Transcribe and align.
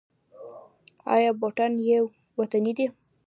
آیا 1.15 1.31
بوټان 1.39 1.73
یې 1.87 1.97
وطني 2.37 2.73
دي؟ 2.77 2.87